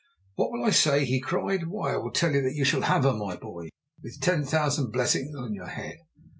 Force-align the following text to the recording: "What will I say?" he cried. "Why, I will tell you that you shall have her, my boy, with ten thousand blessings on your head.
"What 0.33 0.49
will 0.51 0.65
I 0.65 0.71
say?" 0.71 1.05
he 1.05 1.19
cried. 1.21 1.67
"Why, 1.67 1.93
I 1.93 1.97
will 1.97 2.09
tell 2.09 2.31
you 2.31 2.41
that 2.41 2.55
you 2.55 2.65
shall 2.65 2.81
have 2.81 3.03
her, 3.03 3.13
my 3.13 3.35
boy, 3.35 3.67
with 4.01 4.19
ten 4.19 4.43
thousand 4.43 4.89
blessings 4.89 5.35
on 5.35 5.53
your 5.53 5.67
head. 5.67 5.99